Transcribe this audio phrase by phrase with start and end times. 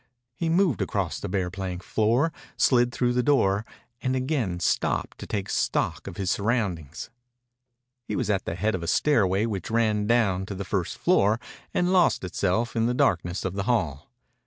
[0.33, 3.63] He moved across the bare plank floor, slid through the door,
[4.01, 7.11] and again stopped to take stock of his surroundings.
[8.07, 11.39] He was at the head of a stairway which ran down to the first floor
[11.71, 14.09] and lost itself in the darkness of the hall.